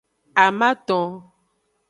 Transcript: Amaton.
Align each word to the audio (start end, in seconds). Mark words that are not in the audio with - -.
Amaton. 0.43 1.07